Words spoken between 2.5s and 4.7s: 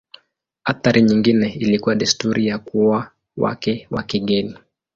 kuoa wake wa kigeni.